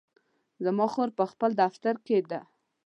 زما 0.65 0.85
خور 0.93 1.09
په 1.17 1.23
خپل 1.31 1.51
دفتر 1.61 1.95
کې 2.05 2.17
ده 2.29 2.41